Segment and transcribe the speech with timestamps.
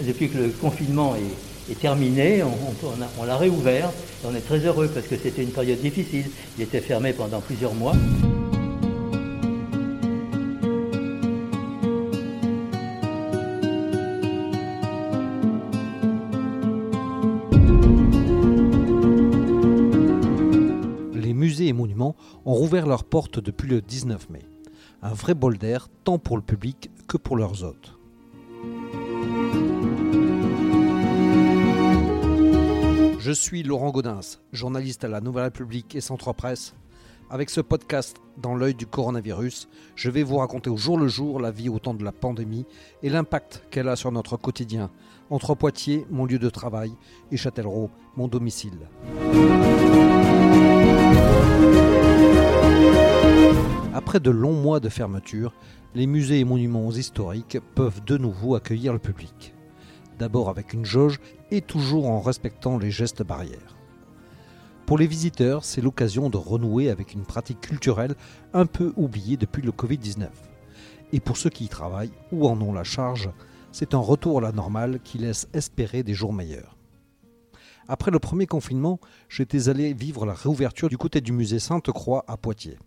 [0.00, 3.90] depuis que le confinement est, terminé, on, l'a réouvert.
[4.24, 6.26] on est très heureux parce que c'était une période difficile.
[6.58, 7.94] Il était fermé pendant plusieurs mois.
[21.14, 24.40] Les musées et monuments ont rouvert leurs portes depuis le 19 mai.
[25.02, 28.01] Un vrai bol d'air tant pour le public que pour leurs hôtes.
[33.24, 36.74] Je suis Laurent Gaudens, journaliste à la Nouvelle République et Centre Presse.
[37.30, 41.38] Avec ce podcast dans l'œil du coronavirus, je vais vous raconter au jour le jour
[41.38, 42.66] la vie au temps de la pandémie
[43.00, 44.90] et l'impact qu'elle a sur notre quotidien,
[45.30, 46.90] entre Poitiers, mon lieu de travail,
[47.30, 48.88] et Châtellerault, mon domicile.
[53.94, 55.54] Après de longs mois de fermeture,
[55.94, 59.54] les musées et monuments historiques peuvent de nouveau accueillir le public
[60.22, 61.18] d'abord avec une jauge
[61.50, 63.76] et toujours en respectant les gestes barrières.
[64.86, 68.14] Pour les visiteurs, c'est l'occasion de renouer avec une pratique culturelle
[68.52, 70.28] un peu oubliée depuis le Covid-19.
[71.12, 73.30] Et pour ceux qui y travaillent ou en ont la charge,
[73.72, 76.76] c'est un retour à la normale qui laisse espérer des jours meilleurs.
[77.88, 82.36] Après le premier confinement, j'étais allé vivre la réouverture du côté du musée Sainte-Croix à
[82.36, 82.78] Poitiers.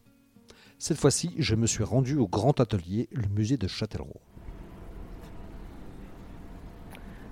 [0.80, 4.22] Cette fois-ci, je me suis rendu au grand atelier, le musée de Châtellerault.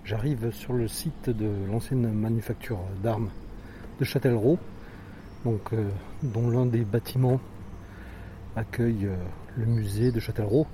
[0.06, 3.30] J'arrive sur le site de l'ancienne manufacture d'armes
[4.02, 4.59] de Châtellerault,
[5.46, 5.90] euh,
[6.23, 7.40] dont l'un des bâtiments
[8.58, 9.16] accueille euh,
[9.56, 10.68] le musée de Châtellerault,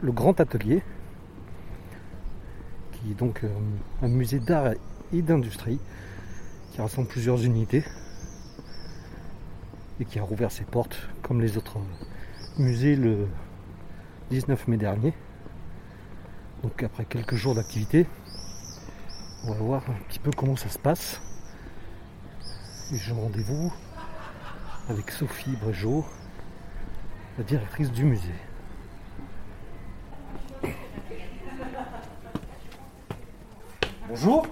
[0.00, 0.82] le Grand Atelier,
[2.92, 3.48] qui est donc euh,
[4.00, 4.72] un musée d'art
[5.12, 5.78] et d'industrie
[6.72, 7.84] qui rassemble plusieurs unités
[10.00, 11.76] et qui a rouvert ses portes comme les autres
[12.56, 13.28] musées le
[14.30, 15.12] 19 mai dernier.
[16.62, 18.06] Donc après quelques jours d'activité,
[19.44, 21.20] on va voir un petit peu comment ça se passe.
[22.92, 23.72] Et j'ai rendez-vous
[24.88, 26.04] avec Sophie Bregeot,
[27.38, 28.34] la directrice du musée.
[34.08, 34.46] Bonjour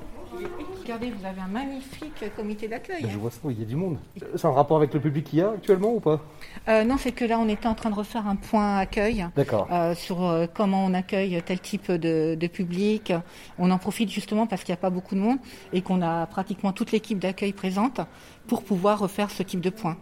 [0.83, 3.07] Regardez, vous avez un magnifique comité d'accueil.
[3.09, 3.99] Je vois ça, il y a du monde.
[4.37, 6.21] C'est un rapport avec le public qu'il y a actuellement ou pas?
[6.69, 9.27] Euh, Non, c'est que là, on était en train de refaire un point accueil
[9.71, 13.13] euh, sur euh, comment on accueille tel type de, de, public.
[13.59, 15.39] On en profite justement parce qu'il n'y a pas beaucoup de monde
[15.73, 18.01] et qu'on a pratiquement toute l'équipe d'accueil présente
[18.47, 19.97] pour pouvoir refaire ce type de point.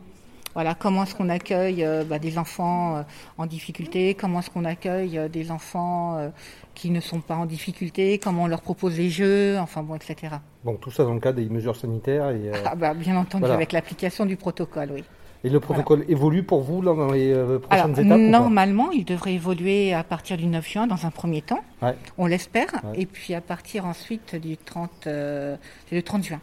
[0.56, 3.02] Voilà, comment est-ce qu'on accueille euh, bah, des enfants euh,
[3.36, 6.32] en difficulté, comment est-ce qu'on accueille euh, des enfants
[6.74, 10.36] qui ne sont pas en difficulté, comment on leur propose des jeux, enfin bon, etc.
[10.64, 12.52] Bon, tout ça dans le cadre des mesures sanitaires et.
[12.64, 15.04] Ah bah, bien entendu, avec l'application du protocole, oui.
[15.44, 20.04] Et le protocole évolue pour vous dans les prochaines étapes Normalement, il devrait évoluer à
[20.04, 21.60] partir du 9 juin dans un premier temps.
[22.16, 22.70] On l'espère.
[22.94, 25.58] Et puis à partir ensuite du 30, le
[26.02, 26.40] 30 juin.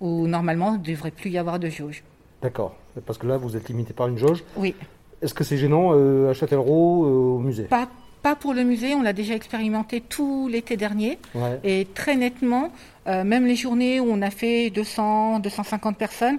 [0.00, 2.02] Où normalement, il ne devrait plus y avoir de jauge.
[2.42, 2.74] D'accord.
[3.06, 4.42] Parce que là, vous êtes limité par une jauge.
[4.56, 4.74] Oui.
[5.22, 7.64] Est-ce que c'est gênant euh, à Châtellerault, euh, au musée?
[7.64, 7.88] Pas,
[8.22, 11.18] pas pour le musée, on l'a déjà expérimenté tout l'été dernier.
[11.62, 12.72] Et très nettement,
[13.06, 16.38] euh, même les journées où on a fait 200, 250 personnes,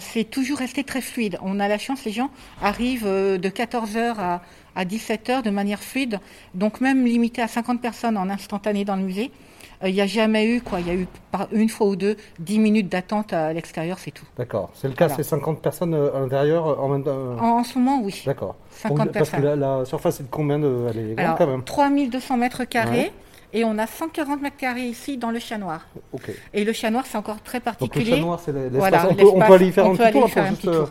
[0.00, 1.38] c'est toujours resté très fluide.
[1.42, 2.30] On a la chance, les gens
[2.62, 4.42] arrivent de 14h à,
[4.76, 6.20] à 17h de manière fluide.
[6.54, 9.49] Donc même limité à 50 personnes en instantané dans le musée, euh,
[9.88, 10.80] il n'y a jamais eu, quoi.
[10.80, 14.10] Il y a eu par une fois ou deux 10 minutes d'attente à l'extérieur, c'est
[14.10, 14.26] tout.
[14.36, 14.70] D'accord.
[14.74, 17.78] C'est le cas, c'est 50 personnes euh, à l'intérieur euh, en même temps en, ce
[17.78, 18.22] moment, oui.
[18.26, 18.56] D'accord.
[18.70, 20.86] 50 Parce que la, surface est de combien de.
[20.90, 23.12] Elle est grande quand même 3200 mètres carrés.
[23.52, 25.84] Et on a 140 mètres carrés ici dans le chat noir.
[26.12, 26.30] Ok.
[26.54, 28.04] Et le chat noir, c'est encore très particulier.
[28.04, 28.78] Donc le chat noir, c'est l'espace.
[28.78, 30.90] Voilà, on, on, peut aller y faire un petit tour.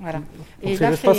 [0.00, 0.20] Voilà.
[0.62, 1.18] C'est l'espace,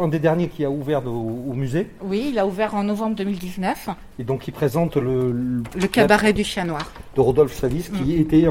[0.00, 1.88] un des derniers qui a ouvert au, musée.
[2.02, 3.88] Oui, il a ouvert en novembre 2019.
[4.18, 6.92] Et donc il présente le, le, cabaret du chat noir.
[7.14, 8.20] De Rodolphe Salis, qui mm.
[8.20, 8.46] était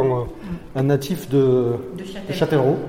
[0.76, 2.80] un, natif de, de Châtellerault.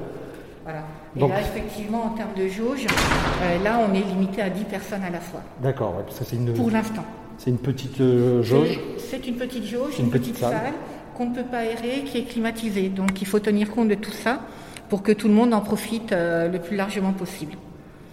[0.64, 0.82] Voilà.
[1.16, 5.02] Et là, effectivement, en termes de jauge, euh, là, on est limité à 10 personnes
[5.02, 5.40] à la fois.
[5.62, 6.52] D'accord, c'est une.
[6.52, 7.04] Pour l'instant.
[7.38, 8.80] C'est une petite euh, jauge.
[8.98, 10.72] C'est une petite jauge, une, petite, salle, salle
[11.14, 12.88] qu'on ne peut pas aérer, qui est climatisée.
[12.88, 14.40] Donc il faut tenir compte de tout ça
[14.88, 17.54] pour que tout le monde en profite euh, le plus largement possible.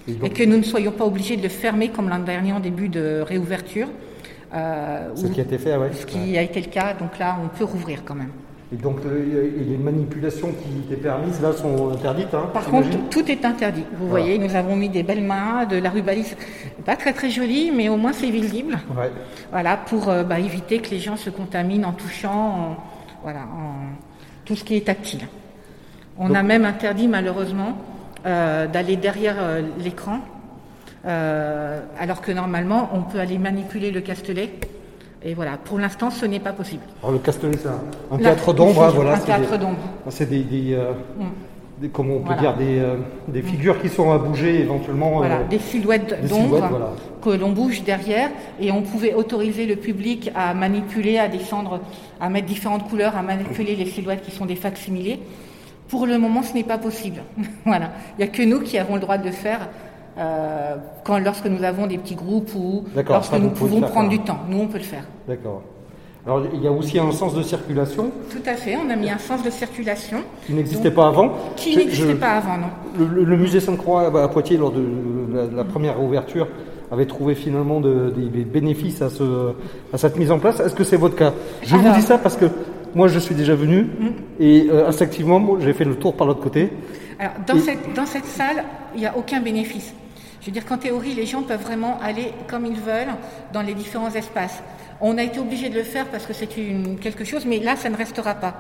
[0.08, 2.90] Et, que nous ne soyons pas obligés de le fermer comme l'an dernier en début
[2.90, 3.88] de réouverture.
[4.54, 5.88] Euh, ce qui a été fait, oui.
[5.94, 8.32] Ce qui a été le cas, donc là, on peut rouvrir quand même.
[8.74, 13.32] Et donc, euh, les manipulations qui étaient permises, là, sont interdites hein, Par contre, tout
[13.32, 13.86] est interdit.
[13.98, 16.36] Vous voyez, nous avons mis des belles mains, de la rubalise,
[16.86, 18.78] pas très très jolie, mais au moins c'est visible.
[19.52, 22.78] Voilà, pour bah, éviter que les gens se contaminent en touchant,
[23.22, 23.96] voilà, en,
[24.44, 25.22] tout ce qui est tactile.
[26.18, 27.78] On a même interdit malheureusement
[28.26, 30.20] euh, d'aller derrière euh, l'écran,
[31.06, 34.52] euh, alors que normalement on peut aller manipuler le castelet
[35.26, 36.84] Et voilà, pour l'instant, ce n'est pas possible.
[37.02, 38.84] Alors le Castellet, c'est un, théâtre d'ombre.
[38.84, 39.78] Hein, voilà, un théâtre d'ombre.
[40.10, 40.78] C'est des, des,
[41.82, 41.88] mm.
[41.90, 42.82] comment on peut dire, des,
[43.28, 43.46] des, mm.
[43.46, 45.18] figures qui sont à bouger éventuellement.
[45.18, 48.30] Voilà, des silhouettes d'ombre que l'on bouge derrière.
[48.60, 51.82] Et on pouvait autoriser le public à manipuler, à descendre,
[52.22, 55.20] à mettre différentes couleurs, à manipuler les silhouettes qui sont des facsimilés.
[55.88, 57.22] Pour le moment, ce n'est pas possible.
[57.66, 59.70] voilà, il n'y a que nous qui avons le droit de le faire.
[60.18, 64.40] Euh, quand, lorsque nous avons des petits groupes ou lorsque nous pouvons prendre du temps.
[64.48, 65.06] Nous, on peut le faire.
[65.28, 65.64] D'accord.
[66.26, 68.10] Alors, il y a aussi un sens de circulation.
[68.30, 70.20] Tout à fait, on a mis un sens de circulation.
[70.46, 71.34] Qui n'existait pas avant.
[71.58, 72.68] Qui n'existait pas avant, non.
[72.98, 74.86] Le, musée Sainte-Croix à Poitiers, lors de
[75.54, 76.48] la, première ouverture,
[76.92, 79.54] avait trouvé finalement des bénéfices à, ce,
[79.92, 80.62] à cette mise en place.
[80.62, 81.34] Est-ce que c'est votre cas?
[81.62, 82.46] Je vous dis ça parce que
[82.96, 84.10] moi, je suis déjà venu mm.
[84.40, 86.70] et euh, instinctivement, j'ai fait le tour par l'autre côté.
[87.20, 88.64] Alors, dans, cette, dans cette salle,
[88.96, 89.94] il n'y a aucun bénéfice.
[90.42, 93.14] Je veux dire qu'en théorie, les gens peuvent vraiment aller comme ils veulent
[93.54, 94.62] dans les différents espaces.
[95.00, 97.90] On a été obligé de le faire parce que c'est quelque chose, mais là, ça
[97.90, 98.56] ne restera pas.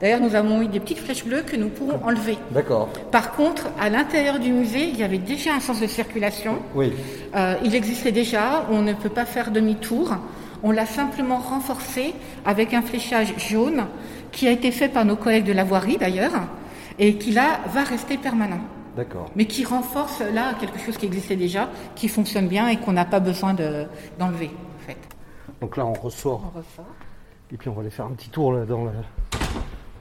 [0.00, 2.38] D'ailleurs, nous avons eu des petites flèches bleues que nous pourrons enlever.
[2.50, 2.88] D'accord.
[3.10, 6.58] Par contre, à l'intérieur du musée, il y avait déjà un sens de circulation.
[6.74, 6.92] Oui.
[7.34, 8.66] Euh, il existait déjà.
[8.70, 10.16] On ne peut pas faire demi-tour.
[10.62, 12.14] On l'a simplement renforcé
[12.44, 13.86] avec un fléchage jaune
[14.32, 16.32] qui a été fait par nos collègues de la voirie d'ailleurs
[16.98, 18.60] et qui là va rester permanent.
[18.96, 19.30] D'accord.
[19.36, 23.04] Mais qui renforce là quelque chose qui existait déjà, qui fonctionne bien et qu'on n'a
[23.04, 24.98] pas besoin d'enlever en fait.
[25.60, 26.50] Donc là on ressort.
[26.52, 26.92] On ressort.
[27.52, 28.90] Et puis on va aller faire un petit tour là, dans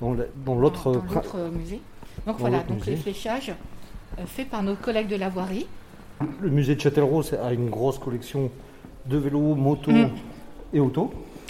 [0.02, 1.02] dans l'autre
[1.52, 1.82] musée.
[2.26, 3.54] Donc voilà, donc les fléchages
[4.20, 5.68] euh, faits par nos collègues de la voirie.
[6.42, 8.50] Le musée de Châtellerault a une grosse collection
[9.06, 10.10] de vélos, motos mm.
[10.74, 10.82] Et.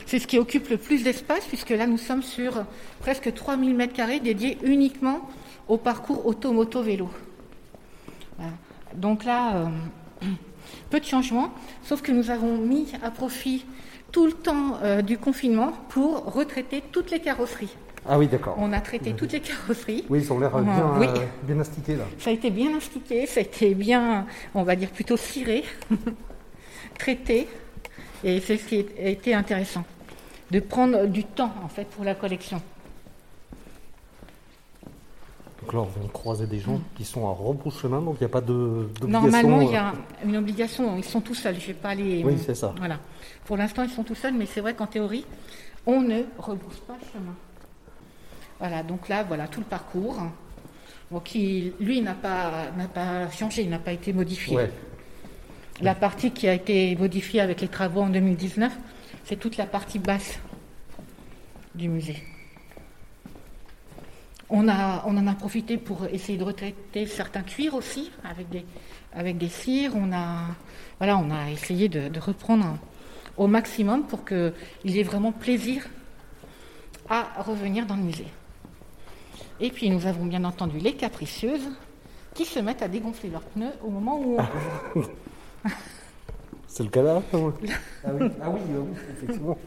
[0.05, 2.63] C'est ce qui occupe le plus d'espace, puisque là, nous sommes sur
[2.99, 5.29] presque 3000 m2 dédiés uniquement
[5.67, 7.09] au parcours auto-moto-vélo.
[8.95, 9.67] Donc là, euh,
[10.89, 11.51] peu de changements,
[11.83, 13.65] sauf que nous avons mis à profit
[14.11, 17.75] tout le temps euh, du confinement pour retraiter toutes les carrosseries.
[18.09, 18.55] Ah oui, d'accord.
[18.57, 20.05] On a traité toutes les carrosseries.
[20.09, 21.07] Oui, ils ont l'air bien, oui.
[21.43, 22.05] bien astiqués là.
[22.19, 24.25] Ça a été bien astiqué, ça a été bien,
[24.55, 25.65] on va dire plutôt ciré,
[26.97, 27.49] traité,
[28.23, 29.83] et c'est ce qui a été intéressant
[30.51, 32.61] de prendre du temps en fait pour la collection.
[35.61, 38.29] Donc là, on vient croiser des gens qui sont à rebrousse-chemin, donc il n'y a
[38.29, 39.07] pas d'obligation.
[39.07, 40.95] Normalement, il y a euh, une obligation.
[40.97, 41.59] Ils sont tout seuls.
[41.59, 42.23] Je vais pas les.
[42.23, 42.73] Oui, c'est ça.
[42.77, 42.99] Voilà.
[43.43, 45.25] Pour l'instant, ils sont tout seuls, mais c'est vrai qu'en théorie,
[45.85, 47.35] on ne rebrousse pas le chemin.
[48.59, 48.83] Voilà.
[48.83, 50.17] Donc là, voilà tout le parcours.
[51.25, 54.57] qui, lui, n'a pas, n'a pas changé, il n'a pas été modifié.
[55.79, 58.73] La partie qui a été modifiée avec les travaux en 2019,
[59.25, 60.39] c'est toute la partie basse
[61.75, 62.17] du musée.
[64.49, 68.65] On, a, on en a profité pour essayer de retraiter certains cuirs aussi, avec des,
[69.13, 69.91] avec des cires.
[69.95, 70.45] On a,
[70.97, 72.79] voilà, on a essayé de, reprendre
[73.35, 74.53] au maximum pour qu'il
[74.85, 75.85] y ait vraiment plaisir
[77.07, 78.27] à revenir dans le musée.
[79.59, 81.69] Et puis nous avons bien entendu les capricieuses
[82.33, 84.37] qui se mettent à dégonfler leurs pneus au moment où
[84.95, 85.01] on
[86.67, 88.29] C'est le cas là ah oui.
[88.41, 88.59] ah oui,
[89.13, 89.57] effectivement.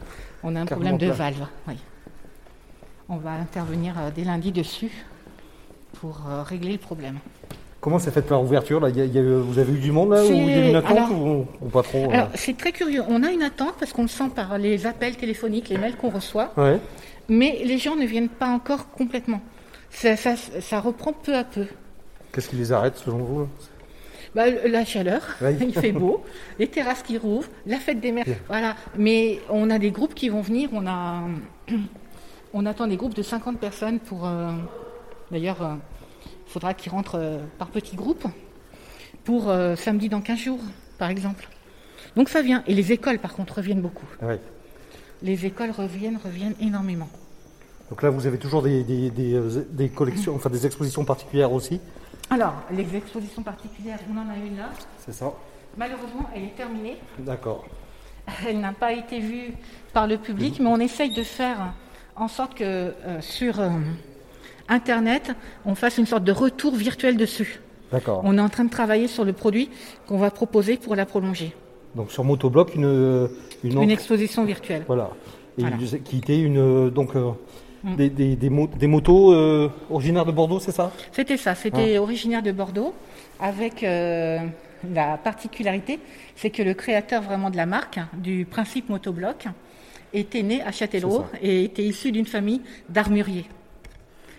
[0.43, 1.75] On a un problème de valve, oui.
[3.09, 4.89] On va intervenir euh, dès lundi dessus
[5.99, 7.19] pour euh, régler le problème.
[7.81, 8.89] Comment s'est faite par ouverture là?
[8.89, 12.09] Vous avez eu du monde là ou il y a une attente ou, pas trop
[12.11, 13.03] Alors c'est très curieux.
[13.09, 16.11] On a une attente parce qu'on le sent par les appels téléphoniques, les mails qu'on
[16.11, 16.53] reçoit.
[17.27, 19.41] Mais les gens ne viennent pas encore complètement.
[19.89, 21.65] Ça, ça reprend peu à peu.
[22.31, 23.47] Qu'est-ce qui les arrête selon vous
[24.35, 25.21] bah, La chaleur,
[25.61, 26.23] il fait beau,
[26.59, 28.25] les terrasses qui rouvrent, la fête des mers.
[28.47, 28.75] Voilà.
[28.97, 30.69] Mais on a des groupes qui vont venir.
[30.73, 31.23] On, a,
[32.53, 34.27] on attend des groupes de 50 personnes pour.
[34.27, 34.51] Euh,
[35.31, 38.25] d'ailleurs, il euh, faudra qu'ils rentrent euh, par petits groupes
[39.23, 40.59] pour samedi dans 15 jours,
[40.97, 41.47] par exemple.
[42.15, 42.63] Donc ça vient.
[42.65, 44.07] Et les écoles, par contre, reviennent beaucoup.
[45.21, 47.07] Les écoles reviennent, reviennent énormément.
[47.91, 51.79] Donc là, vous avez toujours des, des, des collections, enfin des expositions particulières aussi
[52.31, 54.69] alors, l'exposition particulière, on en a une là.
[54.97, 55.33] C'est ça.
[55.77, 56.97] Malheureusement, elle est terminée.
[57.19, 57.65] D'accord.
[58.47, 59.53] Elle n'a pas été vue
[59.91, 61.73] par le public, mais on essaye de faire
[62.15, 63.69] en sorte que euh, sur euh,
[64.69, 65.33] Internet,
[65.65, 67.59] on fasse une sorte de retour virtuel dessus.
[67.91, 68.21] D'accord.
[68.23, 69.69] On est en train de travailler sur le produit
[70.07, 71.53] qu'on va proposer pour la prolonger.
[71.95, 73.29] Donc sur Motobloc, une,
[73.65, 74.85] une, une exposition virtuelle.
[74.87, 75.09] Voilà.
[75.57, 75.63] Et
[76.05, 77.31] qui était une donc euh,
[77.83, 77.95] Mm.
[77.95, 80.91] Des, motos euh, originaires de Bordeaux, c'est ça?
[81.11, 82.01] C'était ça, c'était ah.
[82.01, 82.93] originaire de Bordeaux,
[83.39, 84.39] avec euh,
[84.93, 85.99] la particularité,
[86.35, 89.47] c'est que le créateur vraiment de la marque, du principe motobloc,
[90.13, 93.45] était né à Châtellerault et était issu d'une famille d'armuriers.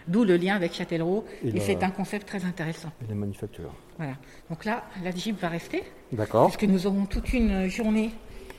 [0.08, 2.90] D'où le lien avec Châtellerault, et, c'est un concept très intéressant.
[3.04, 3.72] Et les manufactures.
[3.96, 4.14] Voilà.
[4.50, 5.84] Donc là, la Jeep va rester.
[6.12, 6.46] D'accord.
[6.46, 8.10] Parce que nous aurons toute une journée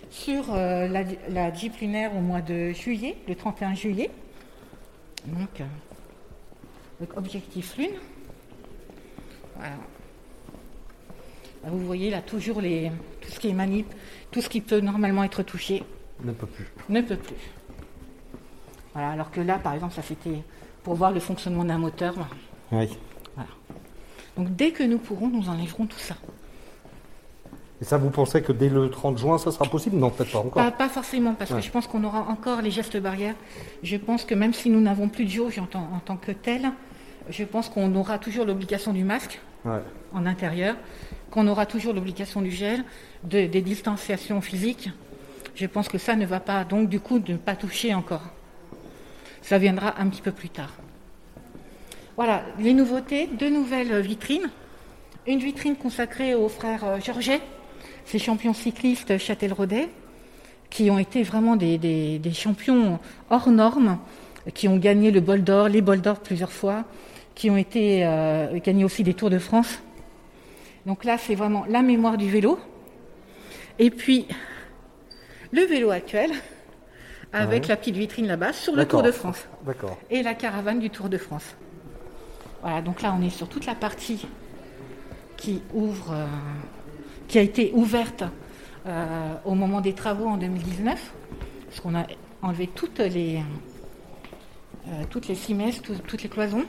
[0.09, 4.09] sur euh, la, Jeep lunaire au mois de juillet, le 31 juillet.
[5.25, 7.95] Donc, euh, objectif lune.
[9.55, 9.75] Voilà.
[11.65, 13.85] vous voyez là toujours les, tout ce qui est manip,
[14.31, 15.83] tout ce qui peut normalement être touché.
[16.23, 16.67] Ne peut plus.
[16.89, 17.35] Ne peut plus.
[18.93, 20.41] Voilà, alors que là, par exemple, ça c'était
[20.83, 22.15] pour voir le fonctionnement d'un moteur.
[22.71, 22.89] Oui.
[23.35, 23.49] Voilà.
[24.37, 26.15] Donc dès que nous pourrons, nous enlèverons tout ça.
[27.83, 29.97] Et ça, vous pensez que dès le 30 juin, ça sera possible?
[29.97, 30.71] Non, peut-être pas encore.
[30.71, 33.35] Pas, forcément, parce que je pense qu'on aura encore les gestes barrières.
[33.83, 36.71] Je pense que même si nous n'avons plus de jauge en, en, tant que tel,
[37.29, 39.41] je pense qu'on aura toujours l'obligation du masque
[40.13, 40.77] en intérieur,
[41.29, 42.85] qu'on aura toujours l'obligation du gel,
[43.25, 44.89] des distanciations physiques.
[45.53, 48.23] Je pense que ça ne va pas, donc du coup, ne pas toucher encore.
[49.41, 50.71] Ça viendra un petit peu plus tard.
[52.15, 54.49] Voilà, les nouveautés, deux nouvelles vitrines.
[55.27, 57.41] Une vitrine consacrée aux frères euh, Georget,
[58.05, 59.89] ces champions cyclistes Châtel-Rodet,
[60.69, 63.99] qui ont été vraiment des, champions hors normes,
[64.53, 66.83] qui ont gagné le bol d'or, les bols d'or plusieurs fois,
[67.35, 69.79] qui ont été euh, gagnés aussi des Tours de France.
[70.85, 72.59] Donc là, c'est vraiment la mémoire du vélo.
[73.79, 74.27] Et puis,
[75.51, 76.31] le vélo actuel,
[77.31, 79.47] avec la petite vitrine là-bas, sur le Tour de France.
[79.65, 79.97] D'accord.
[80.09, 81.55] Et la caravane du Tour de France.
[82.61, 84.25] Voilà, donc là, on est sur toute la partie
[85.37, 86.25] qui ouvre, euh,
[87.33, 88.23] qui a été ouverte
[88.85, 91.13] euh, au moment des travaux en 2019,
[91.65, 92.05] parce qu'on a
[92.43, 93.41] enlevé toutes les,
[94.87, 95.35] euh, toutes les
[96.07, 96.63] toutes les cloisons.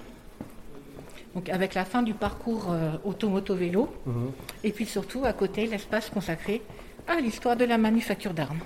[1.34, 4.30] Donc avec la fin du parcours auto-moto-vélo, mhm.
[4.62, 6.62] et puis surtout à côté l'espace consacré
[7.06, 8.60] à l'histoire de la manufacture d'armes.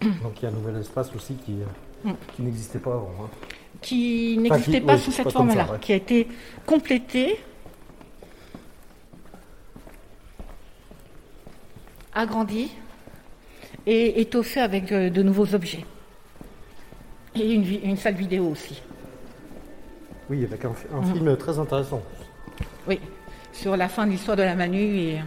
[0.22, 1.56] Donc il y a un nouvel espace aussi qui,
[2.04, 2.12] mm.
[2.38, 3.12] n'existait pas avant.
[3.24, 3.28] Hein.
[3.80, 6.28] Qui n'existait pas sous cette forme-là, qui a été
[6.64, 7.40] complété,
[12.18, 12.70] agrandi
[13.86, 15.84] et étoffé avec de, nouveaux objets.
[17.34, 18.82] Et une, salle vidéo aussi.
[20.28, 21.12] Oui, avec un, mm.
[21.12, 22.02] film très intéressant.
[22.86, 22.98] Oui,
[23.52, 25.18] sur la fin de l'histoire de la Manu et,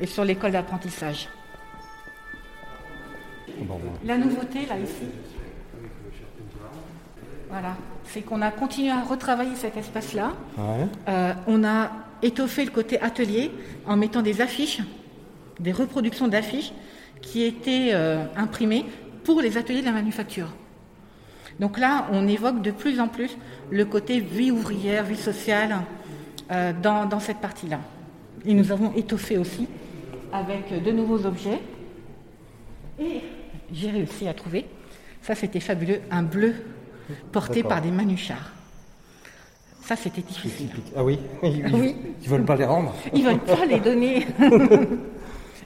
[0.00, 1.28] et sur l'école d'apprentissage.
[4.04, 5.06] La nouveauté, là, ici,
[7.50, 10.32] voilà, c'est qu'on a continué à retravailler cet espace-là.
[11.08, 11.90] Euh, on a
[12.22, 13.50] étoffé le côté atelier
[13.86, 14.80] en mettant des affiches,
[15.60, 16.72] des reproductions d'affiches
[17.22, 18.84] qui étaient euh, imprimées
[19.24, 20.48] pour les ateliers de la manufacture.
[21.58, 23.36] Donc là, on évoque de plus en plus
[23.70, 25.78] le côté vie ouvrière, vie sociale
[26.50, 27.80] euh, dans, dans cette partie-là.
[28.44, 29.66] Et nous avons étoffé aussi
[30.32, 31.60] avec de nouveaux objets.
[33.00, 33.22] Et
[33.72, 34.66] j'ai réussi à trouver.
[35.22, 36.00] Ça, c'était fabuleux.
[36.10, 36.54] Un bleu
[37.32, 38.52] porté par des manuchards.
[39.82, 40.68] Ça, c'était difficile.
[40.96, 44.26] Ah oui Ils ne veulent pas les rendre Ils ne veulent pas les donner.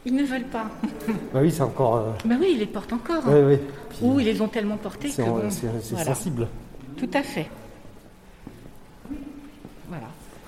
[0.05, 0.67] ils ne veulent pas.
[1.33, 1.97] Bah oui, c'est encore.
[1.97, 3.23] Euh, bah oui, ils les portent encore.
[3.27, 3.59] Oui, oui.
[4.03, 5.15] Ou ils les ont tellement portés que.
[5.51, 6.49] C'est sensible.
[6.97, 7.49] Tout à fait.
[9.89, 10.07] Voilà.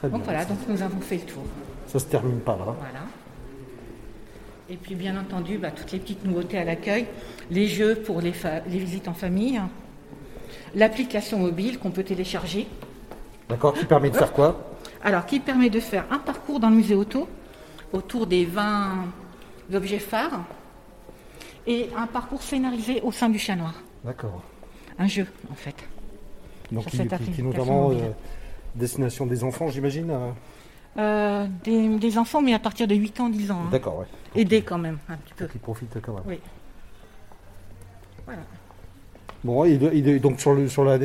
[0.08, 1.42] donc voilà, donc nous avons fait le tour.
[1.86, 2.64] Ça se termine pas là.
[2.64, 3.00] Voilà.
[4.70, 7.06] Et puis bien entendu, bah, toutes les petites nouveautés à l'accueil,
[7.50, 8.32] les jeux pour les,
[8.66, 9.60] visites en famille,
[10.74, 12.66] l'application mobile qu'on peut télécharger.
[13.48, 14.70] D'accord, qui permet de faire quoi?
[15.04, 17.28] Alors, qui permet de faire un parcours dans le musée auto
[17.92, 19.06] autour des 20
[19.74, 20.44] objets phares
[21.66, 23.74] et un parcours scénarisé au sein du chat noir.
[24.04, 24.42] D'accord.
[24.98, 25.76] Un jeu, en fait.
[26.70, 26.98] Donc, qui,
[27.34, 28.10] qui, notamment euh,
[28.74, 30.30] destination des enfants, j'imagine euh
[30.98, 33.62] euh, des, enfants, mais à partir de 8 ans, 10 ans.
[33.64, 33.68] Hein.
[33.70, 34.40] D'accord, oui.
[34.40, 35.46] Aider quand même, un petit peu.
[35.46, 36.22] Qui profitent quand même.
[36.26, 36.38] Oui.
[38.26, 38.42] Voilà.
[39.42, 39.78] Bon, et,
[40.18, 40.98] donc sur, le, sur, la,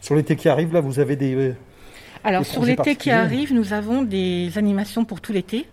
[0.00, 1.54] sur l'été qui arrive, là, vous avez des.
[2.22, 5.66] Alors, sur l'été qui arrive, nous avons des animations pour tout l'été.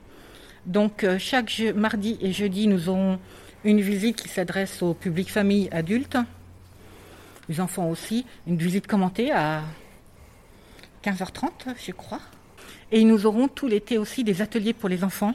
[0.69, 3.19] Donc, euh, chaque mardi et jeudi, nous aurons
[3.63, 6.15] une visite qui s'adresse au public famille adulte,
[7.49, 9.63] les enfants aussi, une visite commentée à
[11.03, 12.21] 15h30, je crois.
[12.91, 15.33] Et nous aurons tout l'été aussi des ateliers pour les enfants,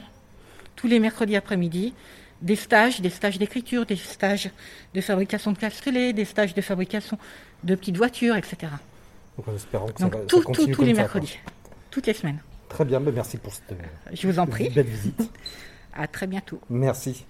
[0.77, 1.93] tous les mercredis après-midi,
[2.41, 4.49] des stages, des stages d'écriture, des stages
[4.93, 7.17] de fabrication de castellets, des stages de fabrication
[7.65, 8.71] de petites voitures, etc.
[9.35, 11.39] Donc, en espérant que Donc ça, tout, tous les mercredis,
[11.91, 12.39] toutes les semaines.
[12.69, 13.73] Très bien, ben, merci pour cette
[14.11, 14.69] Je vous en prie.
[14.69, 15.31] belle visite.
[15.93, 16.59] à très bientôt.
[16.69, 17.25] Merci.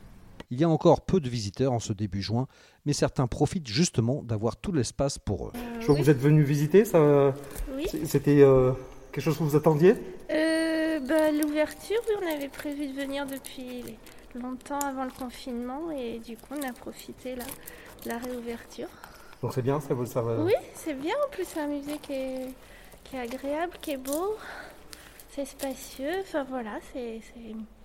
[0.52, 2.48] Il y a encore peu de visiteurs en ce début juin,
[2.86, 5.52] mais certains profitent justement d'avoir tout l'espace pour eux.
[5.80, 7.34] Je vois que vous êtes venu visiter, ça.
[7.76, 7.88] Oui.
[8.06, 8.72] C'était euh,
[9.12, 9.96] quelque chose que vous attendiez?
[10.32, 13.84] Euh, bah, L'ouverture, on avait prévu de venir depuis
[14.40, 17.46] longtemps avant le confinement et du coup on a profité là,
[18.04, 18.90] de la réouverture.
[19.42, 21.14] Donc c'est bien, ça, ça va Oui, c'est bien.
[21.26, 22.54] En plus, c'est un musée qui est,
[23.04, 24.36] qui est agréable, qui est beau,
[25.36, 26.22] c'est spacieux.
[26.22, 27.20] Enfin voilà, c'est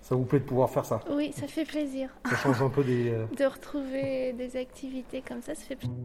[0.01, 2.09] Ça vous plaît de pouvoir faire ça Oui, ça fait plaisir.
[2.29, 3.11] Ça change un peu des...
[3.37, 5.95] de retrouver des activités comme ça, ça fait plaisir.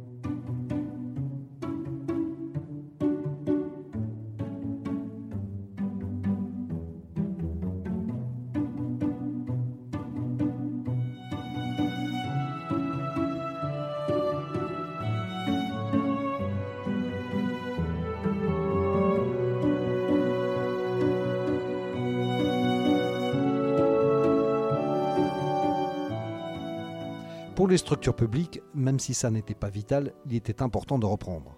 [27.67, 31.57] Pour les structures publiques, même si ça n'était pas vital, il était important de reprendre.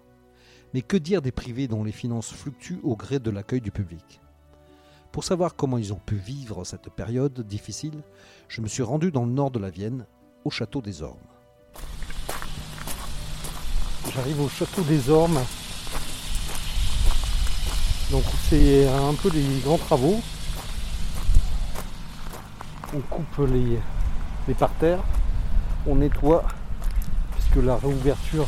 [0.73, 4.19] Mais que dire des privés dont les finances fluctuent au gré de l'accueil du public?
[5.11, 8.01] Pour savoir comment ils ont pu vivre cette période difficile,
[8.47, 10.07] je me suis rendu dans le nord de la Vienne,
[10.45, 11.19] au château des Ormes.
[14.11, 15.43] J'arrive au château des Ormes.
[18.09, 20.19] Donc c'est un peu des grands travaux.
[22.95, 23.77] On coupe les,
[24.47, 25.03] les parterres
[25.87, 26.43] on nettoie
[27.31, 28.47] puisque la réouverture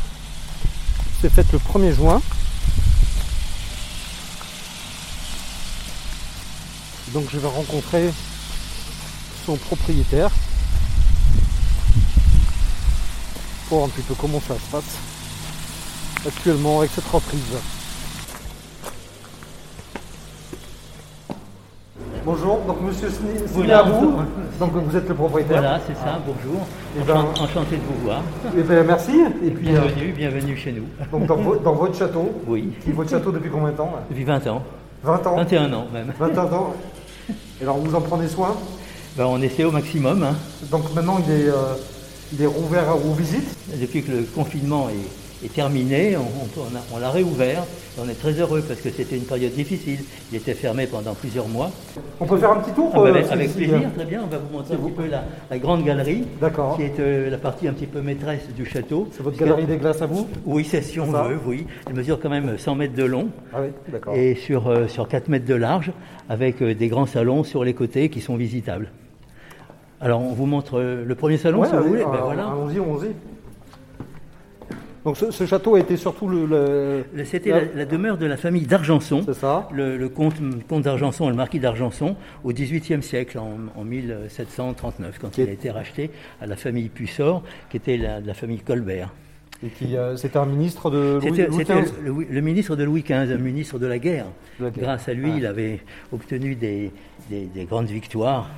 [1.20, 2.20] s'est faite le 1er juin.
[7.12, 8.10] Donc je vais rencontrer
[9.44, 10.30] son propriétaire
[13.68, 14.84] pour voir un petit peu comment ça se passe
[16.26, 17.58] actuellement avec cette reprise.
[22.32, 23.08] Bonjour, donc monsieur
[23.48, 23.84] voilà,
[24.58, 25.60] donc vous êtes le propriétaire.
[25.60, 26.62] Voilà, c'est ça, bonjour.
[26.96, 28.20] Et eh ben, Enchanté de vous voir.
[28.56, 29.20] Et eh ben, merci.
[29.44, 30.86] Et puis, bienvenue, euh, bienvenue chez nous.
[31.12, 32.72] Donc dans, votre château Oui.
[32.88, 34.62] Et votre château depuis combien de temps Depuis 20 ans.
[35.04, 36.10] 20 ans 21 ans même.
[36.18, 36.72] 21 ans.
[37.28, 38.56] Et alors vous en prenez soin
[39.18, 40.22] ben, On essaie au maximum.
[40.22, 40.34] Hein.
[40.70, 41.74] Donc maintenant il est, euh,
[42.32, 47.64] il est rouvert aux visites Depuis que le confinement est est terminé, on, l'a réouvert.
[48.00, 49.98] On est très heureux parce que c'était une période difficile.
[50.30, 51.70] Il était fermé pendant plusieurs mois.
[52.20, 54.22] On peut faire un petit tour ah, bah, euh, Avec, plaisir, très bien.
[54.24, 56.24] On va vous montrer un petit peu la, grande galerie,
[56.76, 59.08] qui est euh, la partie un petit peu maîtresse du château.
[59.12, 60.28] C'est votre galerie des glaces à vous?
[60.46, 61.66] Oui, c'est si on veut, oui.
[61.86, 63.60] Elle mesure quand même 100 mètres de long ah
[64.14, 65.92] et sur, euh, sur 4 mètres de large,
[66.28, 68.90] avec des grands salons sur les côtés qui sont visitables.
[70.00, 72.02] Alors, on vous montre le premier salon, si vous voulez.
[72.02, 72.48] Ben, voilà.
[72.48, 73.31] Allons-y, allons-y.
[75.04, 77.04] Donc ce, château a été surtout le...
[77.24, 79.22] C'était la, demeure de la famille d'Argenson.
[79.26, 79.68] C'est ça.
[79.72, 80.40] Le, comte,
[80.82, 86.10] d'Argenson et le marquis d'Argenson au XVIIIe siècle, en, 1739, quand il a été racheté
[86.40, 89.12] à la famille Pussort, qui était la, famille Colbert.
[89.64, 93.38] Et qui, euh, c'était un ministre de Louis, C'était le, ministre de Louis XV, un
[93.38, 94.26] ministre de la guerre.
[94.60, 95.36] Grâce à lui, ah.
[95.36, 95.80] il avait
[96.12, 96.92] obtenu des,
[97.68, 98.50] grandes victoires,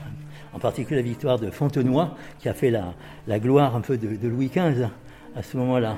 [0.53, 4.29] en particulier la victoire de Fontenoy, qui a fait la, gloire un peu de, de
[4.29, 4.89] Louis XV
[5.37, 5.97] à ce moment-là.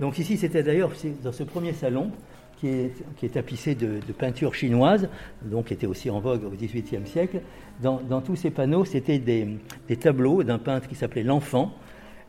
[0.00, 2.10] Donc ici, c'était d'ailleurs dans ce premier salon
[2.58, 5.08] qui est, qui est tapissé de, peintures chinoises,
[5.42, 7.40] donc qui était aussi en vogue au XVIIIe siècle.
[7.80, 9.58] Dans, tous ces panneaux, c'était des,
[10.00, 11.72] tableaux d'un peintre qui s'appelait L'Enfant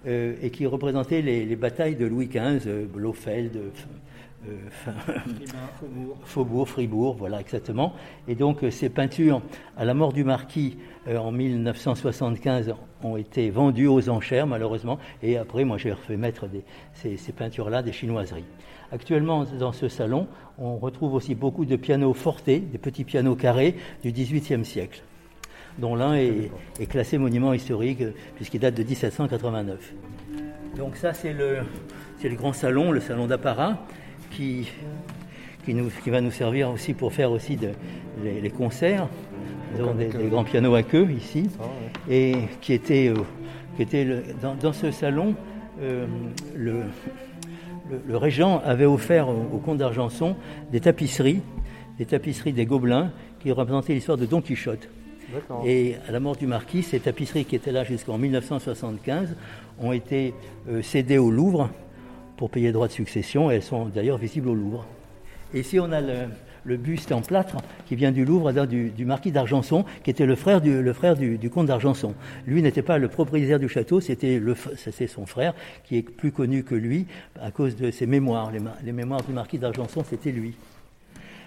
[0.05, 3.57] euh, et qui représentait les, batailles de Louis XV, euh, Blofeld,
[4.47, 4.51] euh,
[6.23, 7.93] Faubourg, Fribourg, voilà exactement.
[8.27, 9.41] Et donc ces peintures,
[9.75, 10.77] à la mort du marquis
[11.15, 14.99] en 1975, ont été vendues aux enchères malheureusement.
[15.23, 16.45] Et après, moi j'ai refait mettre
[16.93, 18.45] ces, peintures-là des chinoiseries.
[18.91, 23.75] Actuellement, dans ce salon, on retrouve aussi beaucoup de pianos fortés, des petits pianos carrés
[24.03, 25.03] du XVIIIe siècle
[25.77, 26.49] dont l'un est,
[26.89, 28.01] classé monument historique
[28.35, 29.93] puisqu'il date de 1789.
[30.75, 31.59] Donc ça c'est le,
[32.23, 33.77] le grand salon, le salon d'apparat
[34.31, 34.69] qui,
[35.65, 37.71] qui, nous, qui, va nous servir aussi pour faire aussi de,
[38.23, 39.07] les, concerts.
[39.77, 41.49] Nous des, grands pianos à queue ici.
[41.59, 41.63] Ah,
[42.09, 43.15] Et qui était, euh,
[43.77, 45.35] qui le, dans, ce salon,
[45.81, 46.05] euh,
[46.55, 46.83] le,
[48.07, 50.35] le, régent avait offert au, comte d'Argenson
[50.71, 51.41] des tapisseries,
[51.97, 54.89] des tapisseries des Gobelins qui représentaient l'histoire de Don Quichotte.
[55.65, 59.35] Et à la mort du marquis, ces tapisseries qui étaient là jusqu'en 1975
[59.79, 60.33] ont été
[60.69, 61.69] euh, cédées au Louvre
[62.37, 63.51] pour payer droit de succession.
[63.51, 64.85] Et elles sont d'ailleurs visibles au Louvre.
[65.53, 66.27] Et ici, on a le,
[66.75, 70.59] buste en plâtre qui vient du Louvre, du, du marquis d'Argenson, qui était le frère
[70.59, 72.13] du, le frère du, comte d'Argenson.
[72.45, 74.41] Lui n'était pas le propriétaire du château, c'était
[75.07, 75.53] son frère,
[75.83, 77.05] qui est plus connu que lui
[77.41, 78.51] à cause de ses mémoires.
[78.83, 80.55] Les, mémoires du marquis d'Argenson, c'était lui.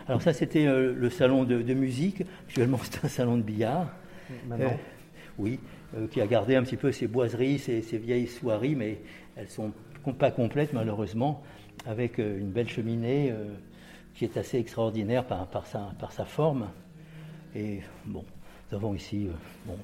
[0.09, 2.22] Alors ça, c'était euh, le salon de, musique.
[2.46, 3.88] Actuellement, c'est un salon de billard.
[4.52, 4.68] Euh,
[5.38, 5.59] oui,
[5.96, 8.98] euh, qui a gardé un petit peu ses boiseries, ses, ses vieilles soieries, mais
[9.37, 9.72] elles sont
[10.18, 11.42] pas complète malheureusement,
[11.87, 13.33] avec une belle cheminée
[14.14, 16.68] qui est assez extraordinaire par, par, sa, par sa forme.
[17.55, 18.25] Et bon,
[18.70, 19.33] nous avons ici euh,
[19.66, 19.77] bon,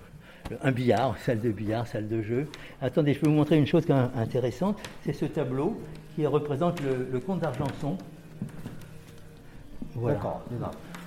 [0.63, 2.49] un billard, salle de billard, salle de jeu.
[2.81, 3.85] Attendez, je peux vous montrer une chose
[4.17, 4.79] intéressante.
[5.03, 5.81] C'est ce tableau
[6.15, 7.97] qui représente le, comte d'Argenson.
[9.95, 10.41] Voilà.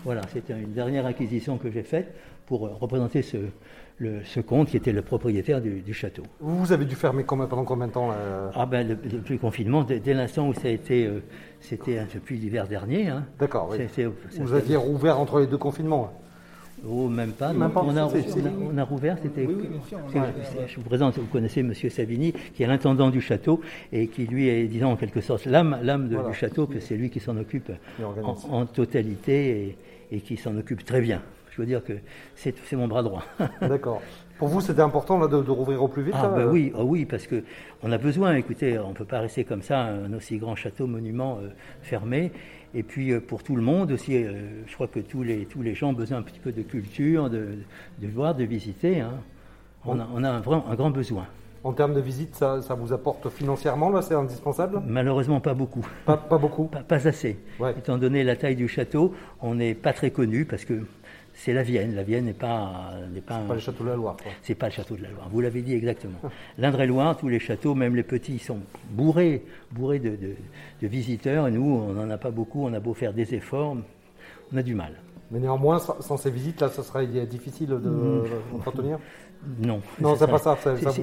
[0.05, 2.15] Voilà, c'était une dernière acquisition que j'ai faite
[2.49, 3.37] pour représenter ce,
[4.25, 6.23] ce comte qui était le propriétaire du, château.
[6.39, 8.09] Vous avez dû fermer pendant combien de temps
[8.55, 11.21] Ah ben depuis le confinement, dès, l'instant où ça a été, euh,
[11.59, 13.07] c'était depuis l'hiver dernier.
[13.07, 13.25] Hein.
[13.39, 13.69] D'accord.
[13.69, 13.77] Oui.
[14.39, 16.11] Vous aviez rouvert entre les deux confinements
[16.87, 17.51] Oh, même pas.
[17.53, 19.45] on, a, on, a, rouvert, c'était.
[19.45, 19.69] Oui,
[20.65, 21.73] Je vous présente, vous connaissez M.
[21.73, 23.59] Savini, qui est l'intendant du château
[23.91, 27.19] et qui, lui, est, disons, en quelque sorte, l'âme du château, que c'est lui qui
[27.19, 27.69] s'en occupe
[28.49, 29.75] en, totalité
[30.11, 31.21] et, et qui s'en occupe très bien.
[31.59, 31.93] Je veux dire que
[32.35, 33.23] c'est mon bras droit.
[33.61, 34.01] D'accord.
[34.37, 37.03] Pour vous, c'était important là, de, rouvrir au plus vite ah, bah oui, ah oui,
[37.03, 38.35] parce qu'on a besoin.
[38.35, 41.49] Écoutez, on ne peut pas rester comme ça, un aussi grand château, monument euh,
[41.81, 42.31] fermé.
[42.73, 45.61] Et puis euh, pour tout le monde aussi, euh, je crois que tous les, tous
[45.61, 47.49] les gens ont besoin un petit peu de culture, de,
[48.01, 49.01] de voir, de visiter.
[49.01, 49.15] Hein.
[49.85, 51.27] On, a, on a un, un, grand besoin.
[51.65, 54.81] En termes de visite, ça, ça vous apporte financièrement, là, c'est indispensable?
[54.87, 55.85] Malheureusement, pas beaucoup.
[56.05, 56.69] Pas, pas beaucoup?
[56.87, 57.37] Pas, assez.
[57.77, 60.85] Étant donné la taille du château, on n'est pas très connu parce que
[61.39, 61.95] c'est la Vienne.
[61.95, 62.91] La Vienne n'est pas.
[63.13, 64.17] N'est pas, pas le château de la Loire.
[64.41, 65.29] C'est pas le château de la Loire.
[65.31, 66.19] Vous l'avez dit exactement.
[66.57, 70.17] L'Indre-et-Loire, tous les châteaux, même les petits, sont bourrés, bourrés de,
[70.81, 71.47] visiteurs.
[71.47, 72.65] Et nous, on n'en a pas beaucoup.
[72.65, 73.77] On a beau faire des efforts,
[74.51, 74.95] on a du mal.
[75.31, 78.25] Mais néanmoins, sans, ces visites, là, ce serait difficile de mmh.
[79.59, 79.81] Non.
[80.01, 80.57] Non, c'est pas ça.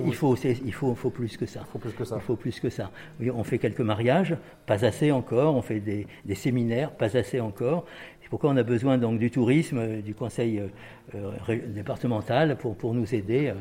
[0.04, 1.60] il, faut, il faut, faut, plus que ça.
[1.66, 2.16] Il faut plus que ça.
[2.16, 2.90] Il faut plus que ça.
[3.34, 5.54] on fait quelques mariages, pas assez encore.
[5.54, 7.86] On fait des, des séminaires, pas assez encore.
[8.26, 10.66] C'est pourquoi on a besoin donc du tourisme, euh, du conseil euh,
[11.14, 13.54] euh, départemental pour, pour nous aider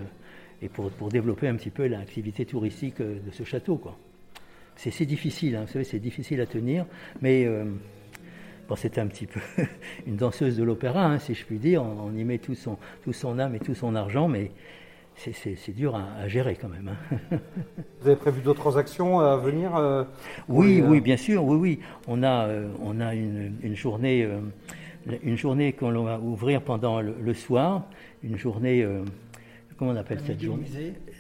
[0.60, 3.76] et pour, pour, développer un petit peu l'activité touristique de ce château.
[3.76, 3.96] Quoi.
[4.76, 6.88] C'est, difficile, hein, vous savez, c'est difficile à tenir,
[7.22, 7.48] mais
[8.68, 9.40] bon, c'est un petit peu
[10.08, 11.84] une danseuse de l'opéra, hein, si je puis dire.
[11.84, 14.50] On, on, y met tout son, tout son âme et tout son argent, mais
[15.16, 16.90] c'est dur à, gérer quand même.
[16.90, 17.38] Hein.
[18.02, 20.04] Vous avez prévu d'autres actions à venir euh,
[20.48, 21.80] Oui, oui, bien sûr, oui, oui.
[22.08, 24.40] On a, euh, on a une, journée, euh,
[25.24, 27.84] une journée qu'on va ouvrir pendant le, soir,
[28.24, 28.86] une journée
[29.78, 30.66] comment on appelle cette journée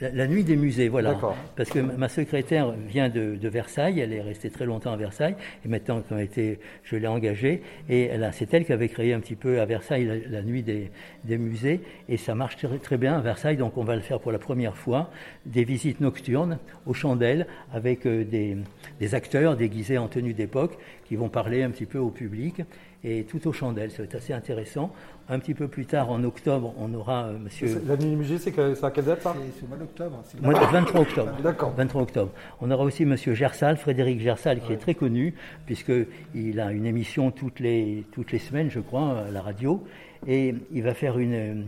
[0.01, 1.17] la, nuit des musées, voilà.
[1.55, 5.69] Parce que ma secrétaire vient de, Versailles, elle est restée très longtemps à Versailles, et
[5.69, 9.61] maintenant quand été, je l'ai engagée, et c'est elle qui avait créé un petit peu
[9.61, 13.77] à Versailles la, nuit des, musées, et ça marche très, très, bien à Versailles, donc
[13.77, 15.09] on va le faire pour la première fois,
[15.45, 18.57] des visites nocturnes aux chandelles avec euh, des,
[18.99, 22.61] des acteurs déguisés en tenue d'époque qui vont parler un petit peu au public
[23.03, 23.91] et tout aux chandelles.
[23.91, 24.91] Ça va être assez intéressant.
[25.27, 27.81] Un petit peu plus tard, en octobre, on aura euh, monsieur.
[27.87, 30.23] La nuit du musée, c'est à quelle date ça C'est au mois d'octobre.
[30.41, 31.31] Le 23 octobre.
[31.41, 31.73] D'accord.
[31.75, 32.31] 23 octobre.
[32.61, 35.33] On aura aussi monsieur Gersal, Frédéric Gersal, qui est très connu,
[35.65, 39.83] puisqu'il a une émission toutes les, toutes les semaines, je crois, à la radio.
[40.27, 41.65] Et il va faire une,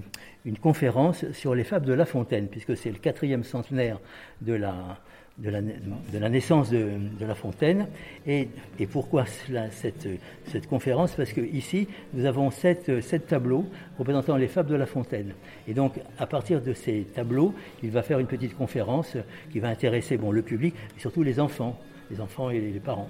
[0.47, 3.99] une conférence sur les fables de La Fontaine, puisque c'est le quatrième centenaire
[4.41, 4.97] de la,
[5.37, 7.87] de la, naissance de, La Fontaine.
[8.25, 8.47] Et,
[8.89, 10.07] pourquoi cette,
[10.45, 11.13] cette, conférence?
[11.15, 13.65] Parce qu'ici, nous avons sept, sept, tableaux
[13.99, 15.33] représentant les fables de La Fontaine.
[15.67, 19.17] Et donc, à partir de ces tableaux, il va faire une petite conférence
[19.51, 21.77] qui va intéresser bon, le public, et surtout les enfants,
[22.09, 23.09] les enfants et les parents.